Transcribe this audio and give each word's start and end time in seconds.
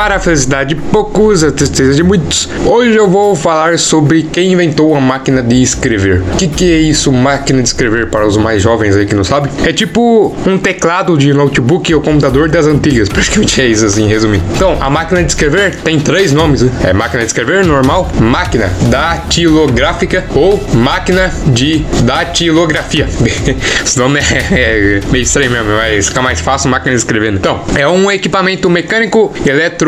para 0.00 0.16
a 0.16 0.18
felicidade 0.18 0.74
de 0.74 0.80
poucos, 0.80 1.44
a 1.44 1.52
tristeza 1.52 1.92
de 1.92 2.02
muitos. 2.02 2.48
Hoje 2.64 2.96
eu 2.96 3.06
vou 3.06 3.36
falar 3.36 3.78
sobre 3.78 4.22
quem 4.22 4.50
inventou 4.50 4.94
a 4.94 5.00
máquina 5.00 5.42
de 5.42 5.60
escrever. 5.62 6.22
O 6.22 6.36
que, 6.38 6.48
que 6.48 6.72
é 6.72 6.78
isso, 6.78 7.12
máquina 7.12 7.60
de 7.60 7.68
escrever, 7.68 8.08
para 8.08 8.26
os 8.26 8.38
mais 8.38 8.62
jovens 8.62 8.96
aí 8.96 9.04
que 9.04 9.14
não 9.14 9.24
sabem? 9.24 9.52
É 9.62 9.74
tipo 9.74 10.34
um 10.46 10.56
teclado 10.56 11.18
de 11.18 11.34
notebook 11.34 11.94
ou 11.94 12.00
computador 12.00 12.48
das 12.48 12.64
antigas, 12.64 13.10
praticamente 13.10 13.60
é 13.60 13.66
isso 13.66 13.84
assim, 13.84 14.08
resumindo. 14.08 14.42
Então, 14.56 14.78
a 14.80 14.88
máquina 14.88 15.22
de 15.22 15.32
escrever 15.32 15.76
tem 15.84 16.00
três 16.00 16.32
nomes, 16.32 16.62
né? 16.62 16.70
É 16.82 16.92
máquina 16.94 17.20
de 17.20 17.26
escrever 17.26 17.66
normal, 17.66 18.10
máquina 18.18 18.70
datilográfica 18.88 20.24
ou 20.34 20.58
máquina 20.76 21.30
de 21.48 21.80
datilografia. 22.04 23.06
Esse 23.84 23.98
nome 23.98 24.18
é, 24.18 24.46
é, 24.50 25.00
meio 25.12 25.22
estranho 25.24 25.50
mesmo, 25.50 25.72
mas 25.76 26.08
fica 26.08 26.22
mais 26.22 26.40
fácil 26.40 26.70
máquina 26.70 26.92
de 26.92 27.00
escrever. 27.00 27.32
Né? 27.32 27.38
Então, 27.38 27.62
é 27.76 27.86
um 27.86 28.10
equipamento 28.10 28.70
mecânico, 28.70 29.30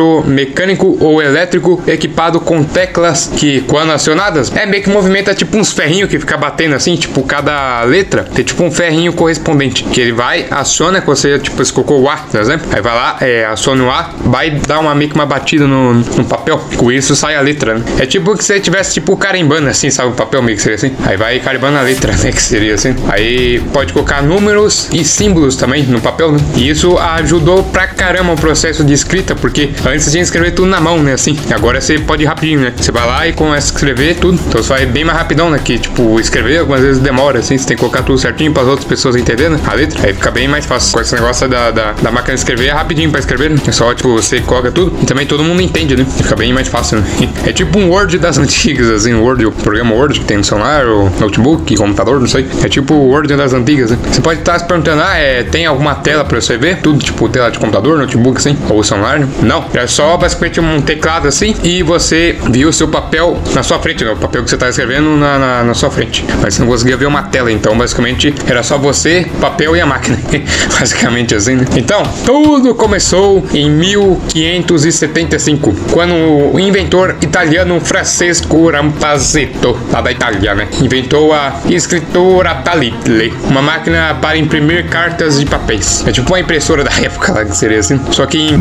eletromecânico 0.02 0.96
ou 1.00 1.22
elétrico 1.22 1.82
equipado 1.86 2.40
com 2.40 2.62
teclas 2.64 3.30
que, 3.36 3.60
quando 3.62 3.92
acionadas, 3.92 4.54
é 4.54 4.66
meio 4.66 4.82
que 4.82 4.90
movimenta 4.90 5.34
tipo 5.34 5.56
uns 5.56 5.72
ferrinhos 5.72 6.10
que 6.10 6.18
fica 6.18 6.36
batendo 6.36 6.74
assim, 6.74 6.96
tipo 6.96 7.22
cada 7.22 7.82
letra 7.82 8.24
tem 8.24 8.44
tipo 8.44 8.62
um 8.62 8.70
ferrinho 8.70 9.12
correspondente 9.12 9.84
que 9.84 10.00
ele 10.00 10.12
vai, 10.12 10.46
aciona, 10.50 11.00
que 11.00 11.06
você 11.06 11.38
tipo 11.38 11.60
escolheu 11.62 11.82
o 11.82 12.08
A, 12.08 12.16
por 12.16 12.40
exemplo, 12.40 12.68
aí 12.72 12.80
vai 12.80 12.94
lá, 12.94 13.16
é, 13.20 13.44
aciona 13.44 13.84
o 13.84 13.90
A, 13.90 14.10
vai 14.24 14.50
dar 14.50 14.78
uma 14.78 14.94
meio 14.94 15.10
que 15.10 15.16
uma 15.16 15.26
batida 15.26 15.66
no, 15.66 15.94
no 15.94 16.24
papel, 16.24 16.60
com 16.76 16.92
isso 16.92 17.14
sai 17.16 17.34
a 17.34 17.40
letra, 17.40 17.74
né? 17.74 17.84
É 17.98 18.06
tipo 18.06 18.36
que 18.36 18.44
você 18.44 18.60
tivesse 18.60 18.94
tipo 18.94 19.16
carimbando 19.16 19.68
assim, 19.68 19.90
sabe? 19.90 20.10
O 20.10 20.14
papel 20.14 20.42
meio 20.42 20.56
que 20.56 20.62
seria 20.62 20.76
assim, 20.76 20.92
aí 21.04 21.16
vai 21.16 21.40
carimbando 21.40 21.78
a 21.78 21.82
letra, 21.82 22.12
né? 22.22 22.30
Que 22.30 22.42
seria 22.42 22.74
assim. 22.74 22.94
Aí 23.08 23.60
pode 23.72 23.92
colocar 23.92 24.22
números 24.22 24.88
e 24.92 25.04
símbolos 25.04 25.56
também 25.56 25.82
no 25.84 26.00
papel, 26.00 26.32
né? 26.32 26.38
E 26.56 26.68
isso 26.68 26.96
ajudou 26.98 27.62
pra 27.64 27.86
caramba 27.86 28.32
o 28.32 28.36
processo 28.36 28.84
de 28.84 28.92
escrita, 28.92 29.34
porque 29.34 29.70
antes 29.92 30.10
tinha 30.10 30.22
que 30.22 30.26
escrever 30.26 30.52
tudo 30.52 30.68
na 30.68 30.80
mão, 30.80 31.02
né? 31.02 31.12
Assim, 31.12 31.38
agora 31.50 31.80
você 31.80 31.98
pode 31.98 32.22
ir 32.22 32.26
rapidinho, 32.26 32.60
né? 32.60 32.72
Você 32.76 32.90
vai 32.90 33.06
lá 33.06 33.26
e 33.28 33.32
começa 33.32 33.72
a 33.72 33.74
escrever 33.74 34.16
tudo, 34.16 34.40
então 34.46 34.62
você 34.62 34.68
vai 34.68 34.86
bem 34.86 35.04
mais 35.04 35.18
rapidão, 35.18 35.50
né? 35.50 35.60
Que 35.62 35.78
tipo, 35.78 36.18
escrever 36.18 36.58
algumas 36.58 36.80
vezes 36.80 37.00
demora, 37.02 37.38
assim, 37.38 37.56
você 37.56 37.66
tem 37.66 37.76
que 37.76 37.80
colocar 37.80 38.02
tudo 38.02 38.18
certinho 38.18 38.52
para 38.52 38.62
as 38.62 38.68
outras 38.68 38.86
pessoas 38.86 39.16
entenderem 39.16 39.58
a 39.66 39.74
letra, 39.74 40.06
aí 40.06 40.14
fica 40.14 40.30
bem 40.30 40.48
mais 40.48 40.66
fácil. 40.66 40.92
Com 40.92 41.00
esse 41.00 41.14
negócio 41.14 41.48
da, 41.48 41.70
da, 41.70 41.92
da 41.92 42.10
máquina 42.10 42.34
de 42.34 42.40
escrever 42.40 42.66
é 42.68 42.72
rapidinho 42.72 43.10
para 43.10 43.20
escrever, 43.20 43.50
né? 43.50 43.60
É 43.66 43.72
só, 43.72 43.92
tipo, 43.94 44.14
você 44.14 44.40
coloca 44.40 44.70
tudo 44.70 44.96
e 45.02 45.06
também 45.06 45.26
todo 45.26 45.42
mundo 45.44 45.60
entende, 45.60 45.96
né? 45.96 46.06
Fica 46.16 46.34
bem 46.34 46.52
mais 46.52 46.68
fácil, 46.68 46.98
né? 46.98 47.06
É 47.44 47.52
tipo 47.52 47.78
um 47.78 47.90
Word 47.90 48.18
das 48.18 48.38
antigas, 48.38 48.88
assim, 48.88 49.14
Word, 49.14 49.44
o 49.44 49.52
programa 49.52 49.94
Word 49.94 50.20
que 50.20 50.24
tem 50.24 50.36
no 50.36 50.44
celular, 50.44 50.86
ou 50.86 51.10
notebook, 51.20 51.76
computador, 51.76 52.20
não 52.20 52.26
sei. 52.26 52.46
É 52.62 52.68
tipo 52.68 52.94
o 52.94 53.08
Word 53.08 53.34
das 53.34 53.52
antigas, 53.52 53.90
né? 53.90 53.98
Você 54.10 54.20
pode 54.20 54.40
estar 54.40 54.58
se 54.58 54.64
perguntando, 54.64 55.02
ah, 55.02 55.16
é, 55.16 55.42
tem 55.42 55.66
alguma 55.66 55.94
tela 55.96 56.24
para 56.24 56.40
você 56.40 56.56
ver? 56.56 56.78
Tudo, 56.80 56.98
tipo, 56.98 57.28
tela 57.28 57.50
de 57.50 57.58
computador, 57.58 57.98
notebook, 57.98 58.38
assim, 58.38 58.56
ou 58.68 58.82
celular, 58.82 59.18
né? 59.18 59.28
Não, 59.42 59.64
é 59.74 59.86
só 59.86 60.16
basicamente 60.16 60.60
um 60.60 60.80
teclado 60.80 61.28
assim 61.28 61.54
e 61.62 61.82
você 61.82 62.38
viu 62.50 62.68
o 62.68 62.72
seu 62.72 62.88
papel 62.88 63.38
na 63.54 63.62
sua 63.62 63.78
frente, 63.78 64.04
né? 64.04 64.10
O 64.10 64.16
papel 64.16 64.42
que 64.42 64.50
você 64.50 64.56
está 64.56 64.68
escrevendo 64.68 65.16
na, 65.16 65.38
na, 65.38 65.64
na, 65.64 65.74
sua 65.74 65.90
frente. 65.90 66.24
Mas 66.40 66.54
você 66.54 66.62
não 66.62 66.68
conseguia 66.68 66.96
ver 66.96 67.06
uma 67.06 67.24
tela, 67.24 67.50
então 67.50 67.76
basicamente 67.76 68.32
era 68.46 68.62
só 68.62 68.78
você, 68.78 69.26
papel 69.40 69.76
e 69.76 69.80
a 69.80 69.86
máquina. 69.86 70.18
basicamente 70.78 71.34
assim, 71.34 71.56
né? 71.56 71.64
Então, 71.76 72.02
tudo 72.24 72.74
começou 72.74 73.44
em 73.52 73.70
1575, 73.70 75.74
quando 75.90 76.14
o 76.14 76.60
inventor 76.60 77.16
italiano 77.20 77.80
Francesco 77.80 78.70
Rampazzetto, 78.70 79.76
lá 79.90 80.00
da 80.00 80.12
Itália, 80.12 80.54
né? 80.54 80.68
Inventou 80.80 81.32
a 81.32 81.60
escritura 81.68 82.54
Talitle, 82.56 83.32
uma 83.48 83.62
máquina 83.62 84.16
para 84.20 84.36
imprimir 84.36 84.88
cartas 84.88 85.38
de 85.38 85.46
papéis. 85.46 86.04
É 86.06 86.12
tipo 86.12 86.30
uma 86.30 86.40
impressora 86.40 86.84
da 86.84 86.92
época 87.00 87.32
lá 87.32 87.44
que 87.44 87.56
seria 87.56 87.78
assim. 87.78 88.00
Só 88.10 88.26
que 88.26 88.38
em 88.38 88.58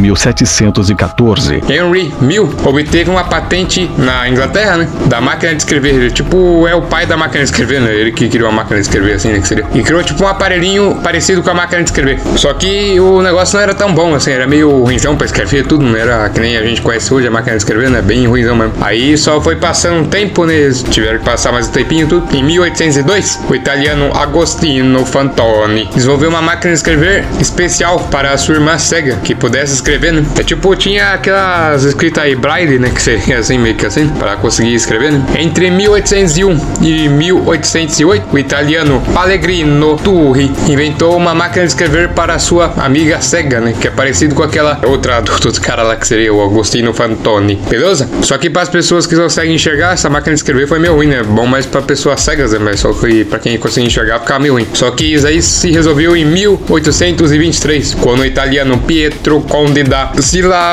1714, 1.02 1.64
Henry 1.68 2.14
Mill 2.22 2.50
obteve 2.64 3.10
uma 3.10 3.24
patente 3.24 3.90
na 3.98 4.30
Inglaterra, 4.30 4.78
né? 4.78 4.88
Da 5.06 5.20
máquina 5.20 5.54
de 5.54 5.58
escrever. 5.58 5.96
Ele, 5.96 6.12
tipo, 6.12 6.68
é 6.68 6.76
o 6.76 6.82
pai 6.84 7.06
da 7.06 7.18
máquina 7.18 7.40
de 7.44 7.50
escrever, 7.50 7.82
né? 7.82 7.94
Ele 7.94 8.12
que 8.12 8.30
criou 8.30 8.50
a 8.50 8.52
máquina 8.52 8.80
de 8.80 8.86
escrever, 8.86 9.14
assim, 9.14 9.30
né? 9.32 9.40
Que 9.40 9.48
seria. 9.48 9.66
E 9.74 9.82
criou, 9.82 10.04
tipo, 10.04 10.24
um 10.24 10.28
aparelhinho 10.28 11.00
parecido 11.04 11.42
com 11.42 11.50
a 11.50 11.54
máquina 11.54 11.84
de 11.84 11.90
escrever. 11.90 12.20
Só 12.36 12.54
que 12.54 13.00
o 13.00 13.22
negócio 13.22 13.56
não 13.56 13.64
era 13.64 13.74
tão 13.74 13.94
bom, 13.94 14.14
assim. 14.14 14.32
Era 14.32 14.46
meio 14.46 14.84
ruimzão 14.84 15.16
pra 15.16 15.26
escrever 15.26 15.66
tudo. 15.66 15.84
Não 15.84 15.98
era 15.98 16.30
que 16.30 16.40
nem 16.40 16.58
a 16.58 16.64
gente 16.64 16.82
conhece 16.82 17.14
hoje 17.14 17.28
a 17.28 17.32
máquina 17.32 17.56
de 17.56 17.64
escrever, 17.64 17.90
né? 17.90 18.02
Bem 18.02 18.28
ruimzão 18.28 18.56
mesmo. 18.56 18.74
Aí 18.82 19.18
só 19.18 19.42
foi 19.42 19.56
passando 19.56 20.02
um 20.02 20.06
tempo, 20.06 20.46
né? 20.46 20.70
Tiveram 20.90 21.20
que 21.20 21.26
passar 21.26 21.52
mais 21.52 21.68
um 21.68 21.72
tempinho 21.72 22.08
tudo. 22.08 22.36
Em 22.36 22.44
1802, 22.44 23.42
o 23.50 23.56
italiano 23.56 24.12
Agostino 24.14 25.06
Fantoni 25.06 25.90
desenvolveu 25.94 26.30
uma 26.30 26.42
máquina 26.42 26.74
de 26.74 26.78
escrever 26.78 27.26
especial 27.40 28.00
para 28.12 28.32
a 28.32 28.38
sua 28.38 28.56
irmã 28.56 28.78
cega, 28.78 29.18
que 29.24 29.34
pudesse 29.34 29.74
escrever, 29.74 30.14
né? 30.14 30.24
É 30.38 30.44
tipo, 30.44 30.76
tinha 30.76 30.91
aquelas 31.00 31.84
escritas 31.84 32.24
aí, 32.24 32.36
braille, 32.36 32.80
né? 32.80 32.90
Que 32.90 33.02
seria 33.02 33.40
assim, 33.40 33.58
meio 33.58 33.76
que 33.76 33.86
assim, 33.86 34.08
para 34.10 34.36
conseguir 34.36 34.74
escrever, 34.74 35.12
né? 35.12 35.24
Entre 35.40 35.70
1801 35.70 36.60
e 36.82 37.08
1808, 37.10 38.28
o 38.32 38.40
italiano 38.40 39.02
Pellegrino 39.14 39.98
Turri 39.98 40.52
inventou 40.68 41.16
uma 41.16 41.34
máquina 41.34 41.66
de 41.66 41.72
escrever 41.72 42.10
para 42.10 42.38
sua 42.40 42.74
amiga 42.78 43.22
cega, 43.22 43.60
né? 43.60 43.74
Que 43.80 43.88
é 43.88 43.92
parecido 43.92 44.36
com 44.36 44.44
aquela 44.44 44.80
outra 44.86 45.22
do 45.22 45.32
outro 45.32 45.62
cara 45.62 45.84
lá 45.84 45.96
que 45.96 46.08
seria 46.08 46.34
o 46.34 46.44
Agostino 46.44 46.94
Fantoni, 46.94 47.56
beleza? 47.70 48.10
Só 48.22 48.38
que 48.38 48.50
para 48.50 48.64
as 48.64 48.70
pessoas 48.70 49.06
que 49.06 49.16
conseguem 49.16 49.56
enxergar, 49.56 49.94
essa 49.94 50.10
máquina 50.10 50.34
de 50.34 50.40
escrever 50.40 50.68
foi 50.68 50.80
meio 50.80 50.96
ruim, 50.96 51.08
né? 51.08 51.24
Bom 51.24 51.46
mais 51.46 51.66
para 51.66 51.82
pessoas 51.82 52.22
cegas, 52.22 52.52
né? 52.52 52.60
Mas 52.60 52.80
só 52.80 52.92
que 52.94 53.24
para 53.26 53.40
quem 53.40 53.58
conseguia 53.58 53.88
enxergar 53.88 54.20
ficava 54.20 54.40
meio 54.40 54.54
ruim. 54.54 54.68
Só 54.74 54.92
que 54.92 55.14
isso 55.14 55.28
aí 55.28 55.42
se 55.42 55.72
resolveu 55.72 56.16
em 56.16 56.26
1823, 56.26 57.94
quando 57.96 58.22
o 58.22 58.26
italiano 58.26 58.78
Pietro 58.80 59.42
Conde 59.42 59.84
da 59.84 60.12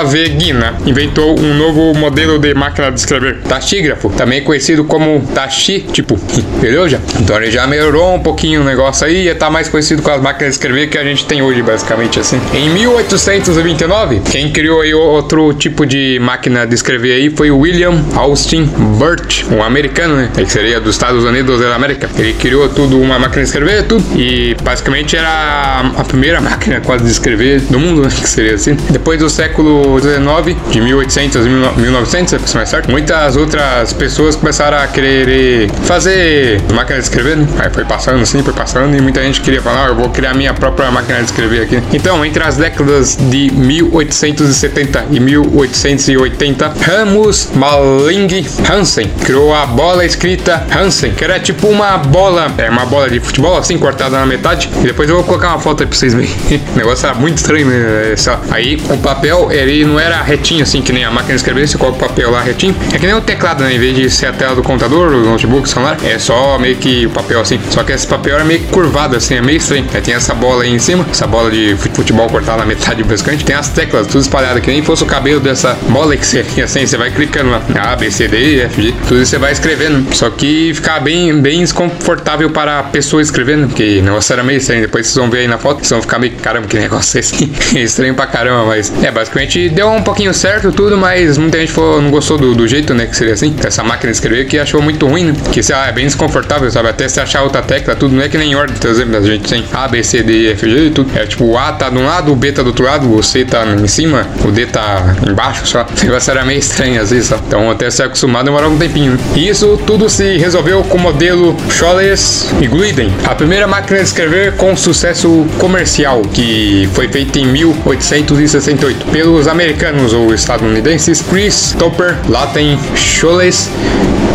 Silaveghina 0.09 0.75
inventou 0.87 1.39
um 1.39 1.55
novo 1.55 1.93
modelo 1.95 2.39
de 2.39 2.55
máquina 2.55 2.91
de 2.91 2.99
escrever, 2.99 3.41
taxígrafo, 3.43 4.11
também 4.11 4.43
conhecido 4.43 4.85
como 4.85 5.21
taxi, 5.35 5.81
tipo, 5.93 6.19
beleza? 6.61 7.01
Então 7.21 7.37
ele 7.37 7.51
já 7.51 7.67
melhorou 7.67 8.15
um 8.15 8.21
pouquinho 8.21 8.63
o 8.63 8.65
negócio 8.65 9.07
aí 9.07 9.29
e 9.29 9.35
tá 9.35 9.51
mais 9.51 9.69
conhecido 9.69 10.03
com 10.03 10.11
as 10.11 10.21
máquinas 10.21 10.55
de 10.55 10.59
escrever 10.59 10.89
que 10.89 10.97
a 10.97 11.05
gente 11.05 11.27
tem 11.27 11.43
hoje, 11.43 11.63
basicamente 11.63 12.19
assim. 12.19 12.41
Em 12.55 12.71
1829, 12.71 14.21
quem 14.31 14.51
criou 14.51 14.81
aí 14.81 14.95
outro 14.95 15.53
tipo 15.53 15.85
de 15.85 16.19
máquina 16.21 16.67
de 16.67 16.75
escrever 16.75 17.13
aí 17.13 17.31
foi 17.31 17.51
William 17.51 18.03
Austin 18.15 18.65
Burt, 18.65 19.45
um 19.51 19.63
americano, 19.63 20.17
né? 20.17 20.31
Que 20.35 20.51
seria 20.51 20.81
dos 20.81 20.95
Estados 20.95 21.25
Unidos 21.25 21.61
da 21.61 21.75
América. 21.75 22.09
Ele 22.17 22.33
criou 22.33 22.69
tudo, 22.69 22.99
uma 23.01 23.19
máquina 23.19 23.43
de 23.43 23.49
escrever, 23.49 23.85
tudo, 23.85 24.05
e 24.19 24.57
basicamente 24.63 25.17
era 25.17 25.93
a 25.97 26.05
primeira 26.05 26.41
máquina 26.41 26.81
quase 26.81 27.05
de 27.05 27.11
escrever 27.11 27.61
do 27.61 27.79
mundo, 27.79 28.03
né? 28.03 28.09
Que 28.19 28.29
seria 28.29 28.55
assim. 28.55 28.77
Depois 28.91 29.21
do 29.21 29.31
século 29.31 29.98
19, 30.01 30.57
de 30.71 30.81
1800 30.81 31.47
a 31.47 31.73
1900, 31.73 32.51
se 32.51 32.57
mais 32.57 32.69
certo, 32.69 32.91
muitas 32.91 33.37
outras 33.37 33.93
pessoas 33.93 34.37
começaram 34.37 34.79
a 34.79 34.87
querer 34.87 35.71
fazer 35.83 36.61
máquina 36.73 36.99
de 36.99 37.05
escrever, 37.05 37.37
né? 37.37 37.47
Aí 37.59 37.71
foi 37.71 37.85
passando 37.85 38.23
assim, 38.23 38.43
foi 38.43 38.53
passando, 38.53 38.97
e 38.97 39.01
muita 39.01 39.23
gente 39.23 39.41
queria 39.41 39.61
falar, 39.61 39.87
ah, 39.87 39.89
eu 39.89 39.95
vou 39.95 40.11
criar 40.11 40.35
minha 40.35 40.55
própria 40.55 40.91
máquina 40.91 41.19
de 41.19 41.27
escrever 41.27 41.63
aqui. 41.63 41.83
Então, 41.93 42.25
entre 42.25 42.43
as 42.43 42.57
décadas 42.57 43.17
de 43.17 43.51
1870 43.53 45.07
e 45.11 45.21
1880, 45.21 46.73
Ramos 46.81 47.51
Malling 47.55 48.47
Hansen 48.71 49.09
criou 49.25 49.55
a 49.55 49.67
bola 49.67 50.05
escrita 50.05 50.67
Hansen, 50.75 51.13
que 51.13 51.25
era 51.25 51.39
tipo 51.41 51.69
uma 51.69 51.99
bola, 51.99 52.53
é 52.59 52.69
uma 52.71 52.87
bola 52.87 53.09
de 53.09 53.21
futebol 53.21 53.57
assim, 53.57 53.79
cortada 53.79 54.19
na 54.19 54.27
metade, 54.27 54.71
e 54.81 54.87
depois 54.87 55.09
eu 55.09 55.17
vou 55.17 55.25
colocar 55.25 55.49
uma 55.49 55.59
foto 55.59 55.83
aí 55.83 55.87
pra 55.87 55.97
vocês 55.97 56.15
verem. 56.15 56.31
o 56.75 56.79
negócio 56.79 57.07
era 57.07 57.15
muito 57.15 57.39
estranho, 57.39 57.67
né? 57.67 58.15
Aí 58.51 58.81
o 58.91 58.99
papel, 58.99 59.51
ele 59.51 59.85
não 59.89 59.99
era 59.99 60.23
retinho 60.23 60.63
assim, 60.63 60.83
que 60.83 60.93
nem 60.93 61.05
a 61.05 61.11
máquina 61.11 61.35
de 61.35 61.41
escrever, 61.41 61.67
você 61.67 61.79
coloca 61.79 62.05
o 62.05 62.09
papel 62.09 62.31
lá 62.31 62.41
retinho. 62.41 62.75
É 62.93 62.99
que 62.99 63.07
nem 63.07 63.15
o 63.15 63.21
teclado, 63.21 63.65
né? 63.65 63.75
Em 63.75 63.79
vez 63.79 63.95
de 63.97 64.11
ser 64.11 64.27
a 64.27 64.33
tela 64.33 64.55
do 64.55 64.63
computador, 64.63 65.11
do 65.11 65.21
notebook, 65.21 65.69
celular, 65.69 65.97
é 66.05 66.19
só 66.19 66.59
meio 66.59 66.77
que 66.77 67.07
o 67.07 67.11
papel 67.11 67.41
assim. 67.41 67.59
Só 67.71 67.83
que 67.83 67.93
esse 67.93 68.07
papel 68.07 68.37
era 68.37 68.45
meio 68.45 68.61
curvado, 68.65 69.17
assim, 69.17 69.35
é 69.35 69.43
meio 69.43 69.59
estranho. 69.59 69.87
Aí 69.93 70.01
tem 70.01 70.15
essa 70.15 70.35
bola 70.35 70.65
aí 70.65 70.73
em 70.73 70.79
cima, 70.79 71.07
essa 71.11 71.27
bola 71.27 71.51
de 71.51 71.77
futebol 71.95 72.29
cortada 72.29 72.59
na 72.59 72.67
metade 72.67 73.03
basicamente. 73.05 73.45
Tem 73.45 73.57
as 73.57 73.69
teclas, 73.69 74.07
tudo 74.07 74.21
espalhado, 74.21 74.61
que 74.61 74.71
nem 74.71 74.83
fosse 74.83 75.03
o 75.03 75.07
cabelo 75.07 75.41
dessa 75.41 75.77
bola 75.89 76.17
que 76.17 76.27
você 76.27 76.45
assim, 76.63 76.87
você 76.87 76.97
vai 76.97 77.11
clicando 77.11 77.51
lá. 77.51 77.63
A, 77.81 77.97
B, 77.97 78.11
C, 78.11 78.29
D, 78.29 78.61
F, 78.63 78.83
G. 78.83 78.95
Tudo 79.07 79.23
isso 79.23 79.31
você 79.31 79.39
vai 79.39 79.53
escrevendo. 79.53 80.15
Só 80.15 80.31
que 80.31 80.73
ficava 80.75 81.01
bem, 81.01 81.41
bem 81.41 81.61
desconfortável 81.61 82.51
para 82.51 82.81
a 82.81 82.83
pessoa 82.83 83.23
escrevendo, 83.23 83.69
porque 83.69 83.99
o 84.01 84.03
negócio 84.03 84.33
era 84.33 84.43
meio 84.43 84.59
estranho. 84.59 84.83
Depois 84.83 85.07
vocês 85.07 85.17
vão 85.17 85.31
ver 85.31 85.41
aí 85.41 85.49
na 85.49 85.59
foto, 85.59 85.79
vocês 85.79 85.91
vão 85.91 86.03
ficar 86.03 86.19
meio, 86.19 86.33
caramba, 86.37 86.67
que 86.67 86.77
negócio 86.79 87.19
é 87.19 87.21
esse? 87.21 87.51
estranho 87.79 88.15
pra 88.15 88.27
caramba, 88.27 88.67
mas 88.67 88.93
é, 89.03 89.11
basicamente 89.11 89.69
deu 89.79 89.89
um 89.93 90.03
pouquinho 90.03 90.35
certo 90.35 90.73
tudo, 90.73 90.99
mas 90.99 91.39
muita 91.39 91.57
gente 91.57 91.71
falou, 91.71 92.03
não 92.03 92.11
gostou 92.11 92.37
do, 92.37 92.53
do 92.53 92.67
jeito, 92.67 92.93
né, 92.95 93.07
que 93.07 93.17
seria 93.17 93.35
assim. 93.35 93.55
Essa 93.65 93.85
máquina 93.85 94.11
de 94.11 94.17
escrever 94.17 94.45
que 94.47 94.59
achou 94.59 94.83
muito 94.83 95.07
ruim, 95.07 95.27
né? 95.27 95.35
Que 95.53 95.61
ah, 95.73 95.87
é 95.87 95.93
bem 95.93 96.05
desconfortável, 96.05 96.69
sabe? 96.69 96.89
Até 96.89 97.09
se 97.09 97.21
achar 97.21 97.43
outra 97.43 97.63
tecla, 97.63 97.95
tudo 97.95 98.17
não 98.17 98.25
é 98.25 98.29
que 98.29 98.37
nem 98.37 98.51
em 98.51 98.55
ordem, 98.57 98.77
por 98.77 98.91
exemplo, 98.91 99.17
a 99.17 99.21
gente 99.21 99.49
tem 99.49 99.65
A, 99.73 99.87
B, 99.87 100.03
C, 100.03 100.21
D, 100.21 100.33
E, 100.33 100.51
F, 100.51 100.69
G 100.69 100.87
e 100.87 100.91
tudo. 100.91 101.17
É 101.17 101.25
tipo, 101.25 101.45
o 101.45 101.57
A 101.57 101.71
tá 101.71 101.91
de 101.91 101.97
um 101.97 102.05
lado, 102.05 102.33
o 102.33 102.35
B 102.35 102.51
tá 102.51 102.63
do 102.63 102.69
outro 102.69 102.85
lado, 102.85 103.15
o 103.15 103.23
C 103.23 103.45
tá 103.45 103.65
em 103.65 103.87
cima, 103.87 104.27
o 104.45 104.51
D 104.51 104.67
tá 104.67 105.15
embaixo, 105.31 105.65
só. 105.65 105.83
O 105.83 106.05
negócio 106.05 106.29
era 106.33 106.45
meio 106.45 106.59
estranho 106.59 107.01
às 107.01 107.11
vezes, 107.11 107.29
só. 107.29 107.37
Então 107.47 107.71
até 107.71 107.89
se 107.89 108.03
acostumar 108.03 108.43
demorou 108.43 108.73
um 108.73 108.79
tempinho. 108.79 109.13
Né? 109.13 109.19
E 109.37 109.49
isso 109.49 109.81
tudo 109.87 110.09
se 110.09 110.39
resolveu 110.39 110.83
com 110.83 110.99
o 110.99 111.01
modelo 111.01 111.57
Scholes 111.71 112.51
e 112.61 112.67
Glidden, 112.67 113.13
a 113.25 113.35
primeira 113.37 113.69
máquina 113.69 114.01
de 114.01 114.07
escrever 114.07 114.57
com 114.57 114.77
sucesso 114.77 115.47
comercial, 115.59 116.23
que 116.23 116.89
foi 116.95 117.07
feita 117.07 117.39
em 117.39 117.47
1868 117.47 119.07
pelos 119.13 119.47
americanos 119.47 119.68
americanos 119.69 120.15
ou 120.15 120.33
estadunidenses 120.33 121.21
Chris 121.21 121.77
Topper, 121.79 122.17
Latin 122.27 122.79
Scholes, 122.97 123.69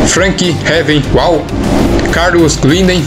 Frank 0.05 0.55
Heaven, 0.63 1.01
Wow, 1.11 1.43
Carlos 2.13 2.55
Glinden 2.55 3.01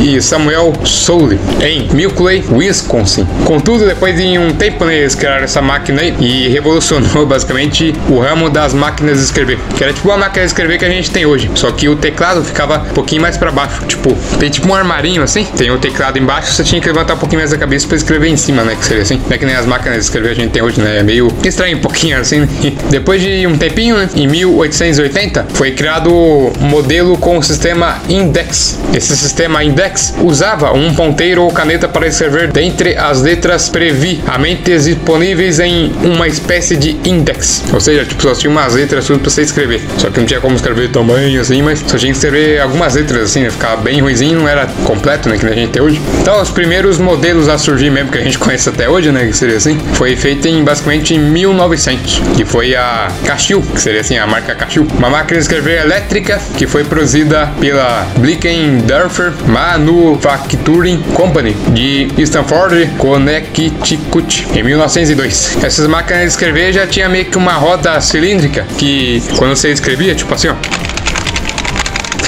e 0.00 0.20
Samuel 0.20 0.72
Soule 0.84 1.38
em 1.60 1.88
Milkley, 1.92 2.44
Wisconsin. 2.50 3.26
Contudo, 3.44 3.86
depois 3.86 4.16
de 4.16 4.38
um 4.38 4.52
tempo 4.52 4.84
eles 4.84 5.14
criaram 5.14 5.44
essa 5.44 5.60
máquina 5.60 6.02
aí 6.02 6.14
e 6.20 6.48
revolucionou 6.48 7.24
basicamente 7.26 7.94
o 8.08 8.18
ramo 8.18 8.48
das 8.48 8.72
máquinas 8.72 9.18
de 9.18 9.24
escrever, 9.24 9.58
que 9.76 9.82
era 9.82 9.92
tipo 9.92 10.10
a 10.10 10.16
máquina 10.16 10.44
de 10.44 10.50
escrever 10.50 10.78
que 10.78 10.84
a 10.84 10.90
gente 10.90 11.10
tem 11.10 11.26
hoje, 11.26 11.50
só 11.54 11.70
que 11.70 11.88
o 11.88 11.96
teclado 11.96 12.42
ficava 12.44 12.78
um 12.78 12.94
pouquinho 12.94 13.22
mais 13.22 13.36
para 13.36 13.50
baixo, 13.50 13.84
tipo, 13.86 14.14
tem 14.38 14.50
tipo 14.50 14.68
um 14.68 14.74
armarinho 14.74 15.22
assim, 15.22 15.44
tem 15.44 15.70
o 15.70 15.78
teclado 15.78 16.18
embaixo, 16.18 16.52
você 16.52 16.64
tinha 16.64 16.80
que 16.80 16.86
levantar 16.86 17.14
um 17.14 17.18
pouquinho 17.18 17.40
mais 17.40 17.52
a 17.52 17.58
cabeça 17.58 17.86
para 17.86 17.96
escrever 17.96 18.28
em 18.28 18.36
cima, 18.36 18.62
né, 18.62 18.76
que 18.78 18.84
seria 18.84 19.02
assim. 19.02 19.20
Não 19.26 19.34
é 19.34 19.38
que 19.38 19.46
nem 19.46 19.54
as 19.54 19.66
máquinas 19.66 19.98
de 19.98 20.04
escrever 20.04 20.30
a 20.30 20.34
gente 20.34 20.50
tem 20.50 20.62
hoje, 20.62 20.80
né, 20.80 20.98
é 20.98 21.02
meio 21.02 21.32
estranho 21.44 21.76
um 21.78 21.80
pouquinho 21.80 22.18
assim. 22.20 22.40
Né? 22.40 22.48
Depois 22.90 23.20
de 23.20 23.46
um 23.46 23.56
tempinho, 23.56 23.96
né, 23.96 24.08
em 24.14 24.26
1880, 24.26 25.46
foi 25.54 25.72
criado 25.72 26.12
o 26.12 26.52
modelo 26.60 27.16
com 27.18 27.38
o 27.38 27.42
sistema 27.42 28.00
Index. 28.08 28.78
Esse 28.94 29.16
sistema 29.16 29.64
Index 29.64 29.87
usava 30.20 30.72
um 30.72 30.94
ponteiro 30.94 31.42
ou 31.42 31.50
caneta 31.50 31.88
para 31.88 32.06
escrever 32.06 32.50
dentre 32.52 32.96
as 32.96 33.22
letras 33.22 33.68
previamente 33.68 34.76
disponíveis 34.78 35.60
em 35.60 35.92
uma 36.02 36.26
espécie 36.26 36.76
de 36.76 36.96
index. 37.08 37.64
Ou 37.72 37.80
seja, 37.80 38.04
tipo, 38.04 38.22
só 38.22 38.34
tinha 38.34 38.50
umas 38.50 38.74
letras 38.74 39.06
tudo 39.06 39.20
pra 39.20 39.30
você 39.30 39.42
escrever. 39.42 39.82
Só 39.98 40.10
que 40.10 40.18
não 40.18 40.26
tinha 40.26 40.40
como 40.40 40.54
escrever 40.56 40.90
tamanho 40.90 41.40
assim, 41.40 41.62
mas 41.62 41.80
só 41.80 41.96
tinha 41.96 42.12
que 42.12 42.18
escrever 42.18 42.60
algumas 42.60 42.94
letras 42.94 43.22
assim, 43.22 43.42
né? 43.42 43.50
Ficava 43.50 43.76
bem 43.82 44.00
ruizinho, 44.00 44.40
não 44.40 44.48
era 44.48 44.66
completo, 44.84 45.28
né? 45.28 45.38
Que 45.38 45.46
a 45.46 45.54
gente 45.54 45.70
tem 45.70 45.82
hoje. 45.82 46.00
Então, 46.20 46.40
os 46.40 46.50
primeiros 46.50 46.98
modelos 46.98 47.48
a 47.48 47.58
surgir 47.58 47.90
mesmo 47.90 48.10
que 48.10 48.18
a 48.18 48.22
gente 48.22 48.38
conhece 48.38 48.68
até 48.68 48.88
hoje, 48.88 49.10
né? 49.10 49.26
Que 49.26 49.32
seria 49.32 49.56
assim, 49.56 49.78
foi 49.94 50.16
feito 50.16 50.46
em 50.48 50.62
basicamente 50.64 51.14
em 51.14 51.18
1900, 51.18 52.22
que 52.36 52.44
foi 52.44 52.74
a 52.74 53.08
Casio, 53.24 53.62
que 53.62 53.80
seria 53.80 54.00
assim 54.00 54.18
a 54.18 54.26
marca 54.26 54.54
Casio. 54.54 54.86
Uma 54.96 55.10
máquina 55.10 55.38
de 55.38 55.44
escrever 55.44 55.80
elétrica 55.80 56.40
que 56.56 56.66
foi 56.66 56.84
produzida 56.84 57.50
pela 57.60 58.06
Blickendorfer 58.16 59.32
Manufacturing 59.78 61.00
Company 61.14 61.54
de 61.72 62.08
Stanford, 62.18 62.86
Connecticut, 62.98 64.46
em 64.54 64.62
1902. 64.62 65.58
Essas 65.62 65.86
máquinas 65.86 66.22
de 66.22 66.28
escrever 66.28 66.72
já 66.72 66.86
tinha 66.86 67.08
meio 67.08 67.26
que 67.26 67.38
uma 67.38 67.52
roda 67.52 68.00
cilíndrica 68.00 68.66
que 68.76 69.22
quando 69.36 69.54
você 69.56 69.70
escrevia, 69.70 70.14
tipo 70.14 70.34
assim, 70.34 70.48
ó, 70.48 70.54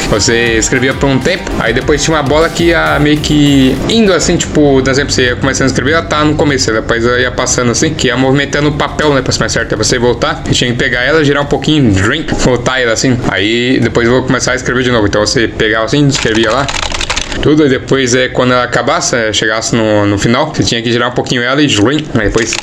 você 0.08 0.56
escrevia 0.58 0.93
por 0.93 1.08
um 1.08 1.19
tempo, 1.19 1.50
aí 1.61 1.73
depois 1.73 2.02
tinha 2.02 2.17
uma 2.17 2.23
bola 2.23 2.49
que 2.49 2.64
ia 2.64 2.99
meio 2.99 3.19
que 3.19 3.76
indo 3.88 4.12
assim, 4.12 4.37
tipo, 4.37 4.82
por 4.82 4.91
exemplo, 4.91 5.12
você 5.12 5.26
ia 5.26 5.37
começando 5.37 5.67
a 5.67 5.70
escrever, 5.70 5.93
ela 5.93 6.03
tá 6.03 6.25
no 6.25 6.35
começo, 6.35 6.73
depois 6.73 7.05
ela 7.05 7.20
ia 7.20 7.31
passando 7.31 7.70
assim, 7.70 7.94
que 7.94 8.08
ia 8.08 8.17
movimentando 8.17 8.69
o 8.69 8.73
papel, 8.73 9.14
né, 9.14 9.23
pra 9.23 9.32
mais 9.38 9.53
certo. 9.53 9.73
Aí 9.73 9.79
você 9.79 9.99
voltar, 9.99 10.43
e 10.50 10.55
tinha 10.55 10.70
que 10.70 10.76
pegar 10.76 11.03
ela, 11.03 11.25
girar 11.25 11.43
um 11.43 11.46
pouquinho, 11.46 11.93
drink, 11.93 12.35
voltar 12.35 12.81
ela 12.81 12.93
assim. 12.93 13.19
Aí 13.29 13.79
depois 13.81 14.06
eu 14.06 14.14
vou 14.14 14.23
começar 14.25 14.53
a 14.53 14.55
escrever 14.56 14.82
de 14.82 14.91
novo. 14.91 15.06
Então 15.06 15.20
você 15.20 15.46
pegava 15.46 15.85
assim, 15.85 16.06
escrevia 16.08 16.50
lá, 16.50 16.67
tudo, 17.41 17.67
e 17.67 17.69
depois 17.69 18.15
é 18.15 18.29
quando 18.29 18.53
ela 18.53 18.65
acabasse, 18.65 19.17
chegasse 19.33 19.75
no, 19.75 20.07
no 20.07 20.19
final, 20.19 20.55
você 20.55 20.63
tinha 20.63 20.83
que 20.83 20.91
girar 20.93 21.11
um 21.11 21.15
pouquinho 21.15 21.43
ela 21.43 21.63
e 21.63 21.67
aí 22.15 22.29
depois 22.29 22.55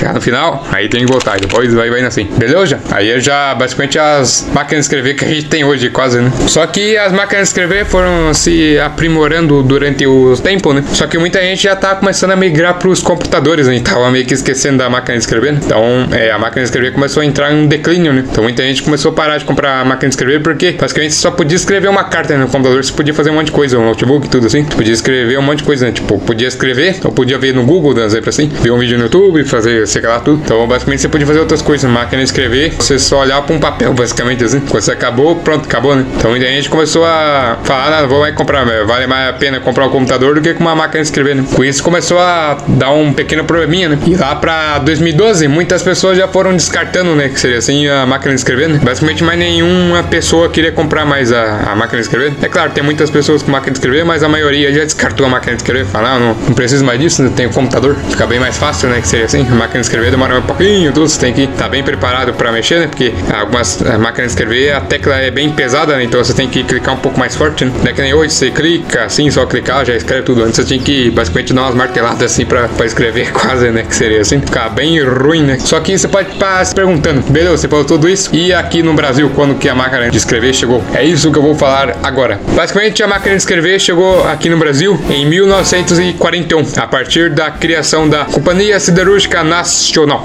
chegar 0.00 0.14
no 0.14 0.20
final, 0.20 0.66
aí 0.72 0.88
tem 0.88 1.04
que 1.04 1.12
voltar. 1.12 1.36
E 1.36 1.42
depois 1.42 1.72
vai, 1.72 1.90
vai 1.90 2.02
assim. 2.02 2.24
Beleza? 2.36 2.80
Aí 2.90 3.10
é 3.10 3.20
já 3.20 3.54
basicamente 3.54 3.98
as 3.98 4.48
máquinas 4.52 4.86
de 4.86 4.94
escrever 4.94 5.14
que 5.14 5.24
a 5.24 5.28
gente 5.28 5.46
tem 5.46 5.64
hoje, 5.64 5.90
quase, 5.90 6.18
né? 6.18 6.32
Só 6.46 6.66
que 6.66 6.96
as 6.96 7.12
máquinas 7.12 7.48
de 7.48 7.50
escrever 7.50 7.84
foram 7.84 8.32
se 8.34 8.78
aprimorando 8.78 9.62
durante 9.62 10.06
o 10.06 10.36
tempo, 10.36 10.72
né? 10.72 10.82
Só 10.92 11.06
que 11.06 11.18
muita 11.18 11.40
gente 11.40 11.62
já 11.62 11.76
tá 11.76 11.94
começando 11.94 12.32
a 12.32 12.36
migrar 12.36 12.78
pros 12.78 13.02
computadores, 13.02 13.66
né? 13.66 13.80
Tava 13.80 14.10
meio 14.10 14.24
que 14.24 14.34
esquecendo 14.34 14.78
da 14.78 14.88
máquina 14.88 15.16
de 15.16 15.22
escrever. 15.22 15.52
Né? 15.52 15.60
Então, 15.64 16.08
é, 16.12 16.30
a 16.30 16.38
máquina 16.38 16.62
de 16.62 16.68
escrever 16.68 16.92
começou 16.92 17.22
a 17.22 17.26
entrar 17.26 17.52
em 17.52 17.64
um 17.64 17.66
declínio, 17.66 18.12
né? 18.12 18.24
Então, 18.30 18.42
muita 18.42 18.62
gente 18.62 18.82
começou 18.82 19.12
a 19.12 19.14
parar 19.14 19.38
de 19.38 19.44
comprar 19.44 19.80
a 19.80 19.84
máquina 19.84 20.08
de 20.08 20.14
escrever 20.14 20.42
porque 20.42 20.72
basicamente 20.72 21.14
só 21.14 21.30
podia 21.30 21.56
escrever 21.56 21.88
uma 21.88 22.04
carta 22.04 22.34
né? 22.34 22.40
no 22.40 22.48
computador, 22.48 22.82
você 22.82 22.92
podia 22.92 23.12
fazer 23.12 23.30
um 23.30 23.34
monte 23.34 23.46
de 23.46 23.52
coisa, 23.52 23.78
um 23.78 23.84
notebook, 23.84 24.28
tudo 24.28 24.46
assim. 24.46 24.64
Você 24.64 24.76
podia 24.76 24.92
escrever 24.92 25.38
um 25.38 25.42
monte 25.42 25.58
de 25.58 25.64
coisa, 25.64 25.86
né? 25.86 25.92
Tipo, 25.92 26.18
podia 26.18 26.48
escrever, 26.48 26.96
ou 27.04 27.12
podia 27.12 27.38
ver 27.38 27.54
no 27.54 27.64
Google, 27.64 27.94
dando 27.94 28.06
exemplo 28.06 28.28
assim, 28.28 28.48
ver 28.48 28.70
um 28.70 28.78
vídeo 28.78 28.96
no 28.96 29.04
YouTube, 29.04 29.44
fazer, 29.44 29.86
sei 29.90 30.02
lá, 30.02 30.20
tudo. 30.20 30.42
Então, 30.44 30.66
basicamente, 30.66 31.02
você 31.02 31.08
podia 31.08 31.26
fazer 31.26 31.40
outras 31.40 31.62
coisas. 31.62 31.90
Na 31.90 32.00
máquina 32.00 32.22
escrever, 32.22 32.74
você 32.78 32.98
só 32.98 33.20
olhar 33.20 33.42
para 33.42 33.54
um 33.54 33.58
papel, 33.58 33.92
basicamente, 33.94 34.44
assim. 34.44 34.60
Quando 34.60 34.82
você 34.82 34.92
acabou, 34.92 35.36
pronto, 35.36 35.66
acabou, 35.66 35.94
né? 35.94 36.04
Então, 36.16 36.30
muita 36.30 36.46
gente 36.46 36.68
começou 36.68 37.04
a 37.04 37.58
falar, 37.64 37.98
ah, 37.98 38.06
vou 38.06 38.20
mais 38.20 38.34
comprar, 38.34 38.64
vale 38.86 39.06
mais 39.06 39.28
a 39.28 39.32
pena 39.32 39.60
comprar 39.60 39.86
um 39.86 39.90
computador 39.90 40.34
do 40.34 40.40
que 40.40 40.54
com 40.54 40.60
uma 40.60 40.74
máquina 40.74 41.02
de 41.02 41.08
escrever, 41.08 41.34
né? 41.34 41.44
Com 41.54 41.64
isso, 41.64 41.82
começou 41.82 42.18
a 42.18 42.58
dar 42.68 42.92
um 42.92 43.12
pequeno 43.12 43.44
probleminha, 43.44 43.88
né? 43.88 43.98
E 44.06 44.14
lá 44.14 44.34
para 44.36 44.78
2012, 44.78 45.48
muitas 45.48 45.82
pessoas 45.82 46.16
já 46.16 46.28
foram 46.28 46.54
descartando, 46.54 47.14
né? 47.14 47.28
Que 47.28 47.40
seria 47.40 47.58
assim, 47.58 47.86
a 47.88 48.06
máquina 48.06 48.34
de 48.34 48.40
escrever, 48.40 48.68
né? 48.68 48.80
Basicamente, 48.82 49.24
mais 49.24 49.38
nenhuma 49.38 50.02
pessoa 50.04 50.48
queria 50.48 50.72
comprar 50.72 51.04
mais 51.04 51.32
a, 51.32 51.72
a 51.72 51.76
máquina 51.76 52.00
de 52.00 52.06
escrever. 52.06 52.32
É 52.42 52.48
claro, 52.48 52.70
tem 52.72 52.82
muitas 52.82 53.10
pessoas 53.10 53.42
com 53.42 53.50
máquina 53.50 53.72
de 53.72 53.78
escrever, 53.78 54.04
mas 54.04 54.22
a 54.22 54.28
maioria 54.28 54.72
já 54.72 54.84
descartou 54.84 55.26
a 55.26 55.28
máquina 55.28 55.54
de 55.54 55.62
escrever. 55.62 55.86
Fala, 55.86 56.18
não, 56.18 56.34
não 56.34 56.54
preciso 56.54 56.84
mais 56.84 57.00
disso, 57.00 57.22
né? 57.22 57.30
Tenho 57.34 57.50
computador. 57.50 57.96
Fica 58.10 58.26
bem 58.26 58.38
mais 58.38 58.56
fácil, 58.56 58.88
né? 58.88 59.00
Que 59.00 59.08
seria 59.08 59.26
assim, 59.26 59.46
a 59.46 59.54
máquina 59.54 59.79
de 59.80 59.86
escrever 59.86 60.10
demora 60.10 60.38
um 60.38 60.42
pouquinho, 60.42 60.92
tudo, 60.92 61.08
você 61.08 61.18
tem 61.18 61.32
que 61.32 61.42
estar 61.42 61.64
tá 61.64 61.68
bem 61.68 61.82
preparado 61.82 62.32
para 62.34 62.52
mexer, 62.52 62.80
né? 62.80 62.86
Porque 62.86 63.12
algumas 63.32 63.80
eh, 63.80 63.96
máquinas 63.98 64.32
de 64.32 64.40
escrever 64.40 64.72
a 64.72 64.80
tecla 64.80 65.16
é 65.16 65.30
bem 65.30 65.50
pesada, 65.50 65.96
né? 65.96 66.04
Então 66.04 66.22
você 66.22 66.34
tem 66.34 66.48
que 66.48 66.62
clicar 66.64 66.94
um 66.94 66.98
pouco 66.98 67.18
mais 67.18 67.34
forte, 67.34 67.64
né? 67.64 67.72
Não 67.82 67.90
é 67.90 67.92
que 67.92 68.02
nem 68.02 68.14
hoje, 68.14 68.32
você 68.32 68.50
clica 68.50 69.04
assim, 69.04 69.30
só 69.30 69.46
clicar, 69.46 69.84
já 69.84 69.94
escreve 69.94 70.22
tudo. 70.22 70.42
Antes 70.42 70.56
você 70.56 70.64
tinha 70.64 70.80
que 70.80 71.10
basicamente 71.10 71.52
dar 71.52 71.62
umas 71.62 71.74
marteladas 71.74 72.22
assim 72.22 72.44
pra 72.44 72.68
escrever 72.84 73.30
quase, 73.32 73.70
né? 73.70 73.82
Que 73.82 73.94
seria 73.94 74.20
assim, 74.20 74.40
ficar 74.40 74.68
bem 74.70 75.00
ruim, 75.02 75.42
né? 75.42 75.58
Só 75.58 75.80
que 75.80 75.96
você 75.96 76.08
pode 76.08 76.30
estar 76.32 76.64
se 76.64 76.74
perguntando, 76.74 77.20
beleza, 77.30 77.56
você 77.56 77.68
falou 77.68 77.84
tudo 77.84 78.08
isso? 78.08 78.34
E 78.34 78.52
aqui 78.52 78.82
no 78.82 78.94
Brasil, 78.94 79.30
quando 79.34 79.54
que 79.54 79.68
a 79.68 79.74
máquina 79.74 80.10
de 80.10 80.16
escrever 80.16 80.54
chegou? 80.54 80.82
É 80.94 81.04
isso 81.04 81.30
que 81.30 81.38
eu 81.38 81.42
vou 81.42 81.54
falar 81.54 81.96
agora. 82.02 82.40
Basicamente, 82.54 83.02
a 83.02 83.08
máquina 83.08 83.34
de 83.34 83.40
escrever 83.40 83.78
chegou 83.80 84.26
aqui 84.28 84.48
no 84.48 84.58
Brasil 84.58 85.00
em 85.08 85.26
1941, 85.26 86.64
a 86.76 86.86
partir 86.86 87.30
da 87.30 87.50
criação 87.50 88.08
da 88.08 88.24
Companhia 88.24 88.78
Siderúrgica 88.80 89.42
Nacional, 89.42 89.69